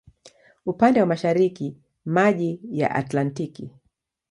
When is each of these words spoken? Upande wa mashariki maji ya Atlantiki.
Upande 0.65 0.99
wa 1.01 1.05
mashariki 1.05 1.77
maji 2.05 2.59
ya 2.71 2.95
Atlantiki. 2.95 3.71